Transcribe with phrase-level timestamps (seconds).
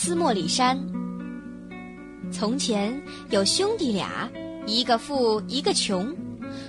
[0.00, 0.78] 斯莫里山。
[2.30, 2.96] 从前
[3.30, 4.30] 有兄弟俩，
[4.64, 6.14] 一个富，一个穷。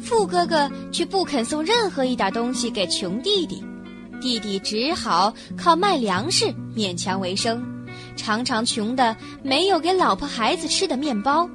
[0.00, 3.62] 富哥哥却不肯送任何一点东西给穷弟弟，
[4.22, 7.62] 弟弟只好靠卖粮食勉强为生，
[8.16, 11.46] 常常穷的没有给老婆孩子吃的面包。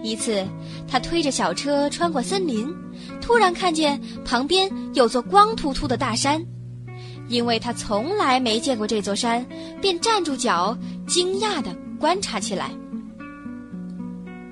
[0.00, 0.46] 一次，
[0.86, 2.72] 他推着小车穿过森林，
[3.20, 6.40] 突然看见旁边有座光秃秃的大山。
[7.28, 9.44] 因为他从来没见过这座山，
[9.80, 10.76] 便站住脚，
[11.06, 12.70] 惊讶地观察起来。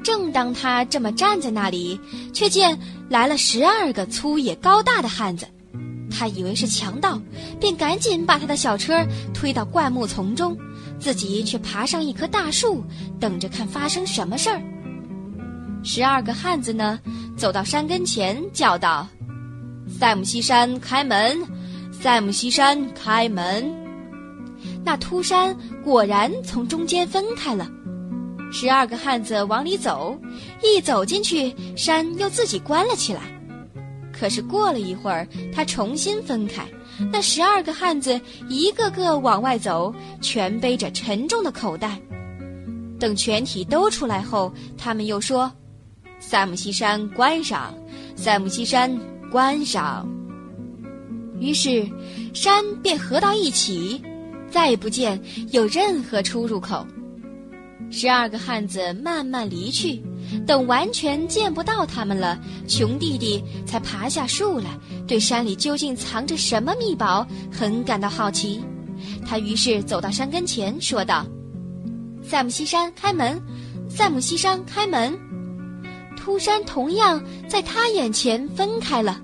[0.03, 1.99] 正当他这么站在那里，
[2.33, 5.47] 却见来了十二个粗野高大的汉子，
[6.11, 7.19] 他以为是强盗，
[7.59, 10.57] 便赶紧把他的小车推到灌木丛中，
[10.99, 12.85] 自己却爬上一棵大树，
[13.19, 14.61] 等着看发生什么事儿。
[15.83, 17.01] 十二个汉子呢，
[17.37, 19.09] 走到山跟前，叫道
[19.89, 21.39] ：“塞姆西山，开门！
[22.05, 23.65] 塞姆西山，开门！”
[24.85, 27.67] 那秃山果然从中间分开了。
[28.53, 30.15] 十二个汉子往里走，
[30.63, 33.23] 一走进去，山又自己关了起来。
[34.13, 36.69] 可是过了一会儿，他重新分开，
[37.11, 38.21] 那十二个汉子
[38.51, 41.99] 一个个往外走，全背着沉重的口袋。
[43.01, 45.51] 等全体都出来后，他们又说。
[46.21, 47.75] 塞姆西山关上，
[48.15, 48.95] 塞姆西山
[49.31, 50.07] 关上。
[51.39, 51.87] 于是，
[52.33, 54.01] 山便合到一起，
[54.51, 56.87] 再不见有任何出入口。
[57.91, 60.03] 十二个汉子慢慢离去，
[60.47, 68.61] 等完全见不到他们了，穷弟弟才爬下树来，对山里究竟藏着什么秘宝很感到好奇。
[69.27, 71.27] 他于是走到山跟前，说道
[72.23, 73.41] ：“塞姆西山开门，
[73.89, 75.17] 塞姆西山开门。”
[76.17, 79.21] 秃山同样在他眼前分开了，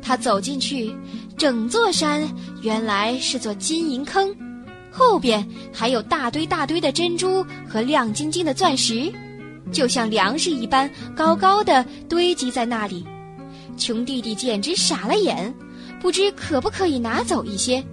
[0.00, 0.94] 他走进去，
[1.36, 2.26] 整座山
[2.62, 4.34] 原来是座金银坑，
[4.90, 9.12] 后边还有大堆大堆的珍珠和亮晶晶的钻石，
[9.70, 13.06] 就像粮食一般高高的堆积在那里。
[13.76, 15.54] 穷弟弟简直傻了眼，
[16.00, 17.84] 不知可不可以拿走一些。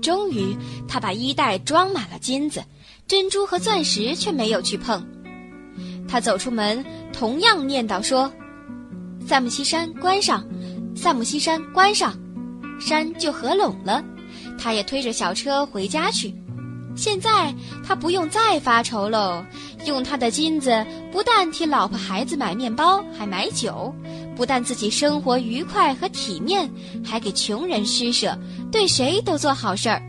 [0.00, 0.56] 终于，
[0.86, 2.62] 他把衣袋装满了金子、
[3.08, 5.04] 珍珠和钻石，却没有去碰。
[6.06, 6.84] 他走出门。
[7.10, 8.32] 同样念叨说
[9.26, 10.46] ：“萨姆西山关上，
[10.94, 12.16] 萨姆西山关上，
[12.78, 14.04] 山就合拢了。”
[14.58, 16.34] 他也推着小车回家去。
[16.96, 17.54] 现在
[17.86, 19.44] 他不用再发愁喽，
[19.86, 23.94] 用他的金子不但替老婆孩子买面包，还买酒；
[24.34, 26.68] 不但自己生活愉快和体面，
[27.04, 28.36] 还给穷人施舍，
[28.72, 30.02] 对谁都做好事儿。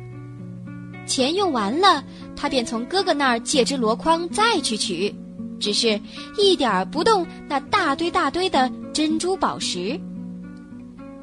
[1.05, 2.03] 钱用完了，
[2.35, 5.13] 他便从哥哥那儿借只箩筐再去取。
[5.59, 5.99] 只是
[6.37, 9.99] 一点儿不动那大堆大堆的珍珠宝石。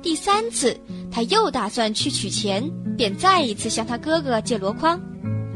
[0.03, 0.79] 第三次，
[1.17, 2.63] 他又打算去取钱，
[2.95, 5.01] 便再一次向他哥哥借箩筐。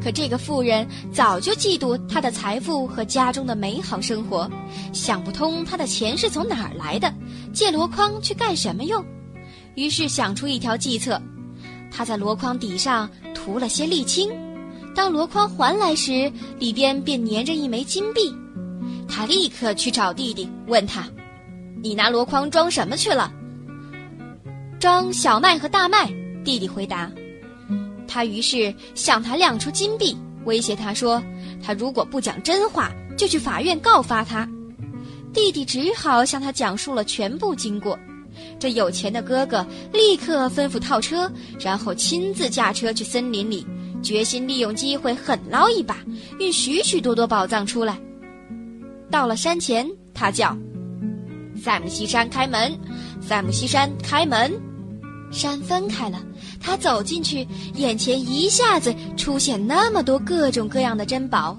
[0.02, 4.50] 可这个妇人早就嫉妒他的财富和家中的美好生活，
[4.94, 7.12] 想不通他的钱是从哪儿来的，
[7.52, 9.04] 借箩筐去干什么用。
[9.74, 11.20] 于是想出一条计策，
[11.90, 14.30] 他在箩筐底上涂了些沥青，
[14.94, 18.34] 当箩筐还来时，里边便粘着一枚金币。
[19.06, 21.06] 他立刻去找弟弟，问他
[21.84, 23.30] ：“你拿箩筐装什么去了
[24.80, 26.12] ？”“装小麦和大麦。”
[26.44, 27.08] 弟弟回答。
[28.08, 31.22] 他于是向他亮出金币，威胁他说
[31.62, 34.48] ：“他如果不讲真话，就去法院告发他。”
[35.32, 37.96] 弟弟只好向他讲述了全部经过。
[38.58, 41.30] 这有钱的哥哥立刻吩咐套车，
[41.60, 43.64] 然后亲自驾车去森林里，
[44.02, 45.98] 决心利用机会狠捞一把，
[46.38, 48.00] 运许许多多宝藏出来。
[49.10, 50.56] 到了山前，他叫
[51.62, 52.76] ：“塞姆西山开门，
[53.20, 54.50] 塞姆西山开门。”
[55.30, 56.20] 山分开了，
[56.60, 61.56] 他走进去，眼前一下子出现那么多各种各样的珍宝，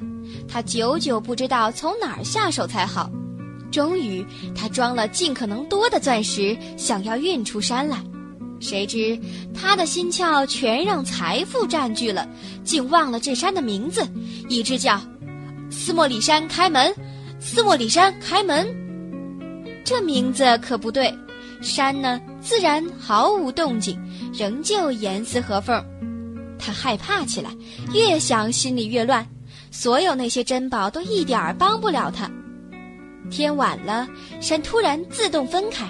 [0.47, 3.09] 他久久不知道从哪儿下手才好。
[3.71, 7.97] 终于，他装了尽可能多的钻石，想要运出山来，
[8.59, 9.17] 谁知
[9.53, 12.27] 他的心窍全让财富占据了，
[12.63, 14.05] 竟忘了这山的名字，
[14.49, 15.01] 一直叫
[15.71, 16.93] ：“斯莫里山开门。”
[17.43, 18.67] 斯莫里山开门，
[19.83, 21.11] 这名字可不对。
[21.61, 23.97] 山呢，自然毫无动静，
[24.33, 25.83] 仍旧严丝合缝。
[26.57, 27.49] 他害怕起来，
[27.93, 29.25] 越想心里越乱。
[29.69, 32.29] 所有那些珍宝都一点儿帮不了他。
[33.29, 34.07] 天晚了，
[34.41, 35.85] 山突然自动分开，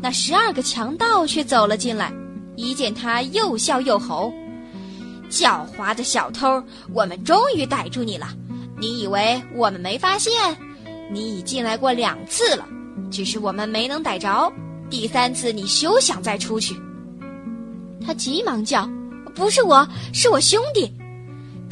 [0.00, 2.12] 那十二个强盗却走了进来。
[2.56, 4.32] 一见他，又笑又吼
[5.30, 6.62] ：“狡猾的小偷，
[6.92, 8.26] 我们终于逮住你了！
[8.78, 10.32] 你以为我们没发现？”
[11.12, 12.66] 你已进来过两次了，
[13.10, 14.52] 只是我们没能逮着。
[14.90, 16.74] 第三次你休想再出去。
[18.04, 18.88] 他急忙叫
[19.34, 20.92] ：“不是我，是我兄弟。”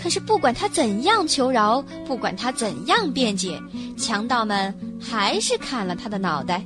[0.00, 3.60] 可是不管他怎样求饶，不管他怎样辩解，
[3.96, 6.64] 强盗们还是砍了他的脑袋。